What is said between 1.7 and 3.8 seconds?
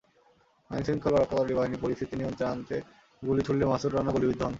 পরিস্থিতি নিয়ন্ত্রণে আনতে গুলি ছুড়লে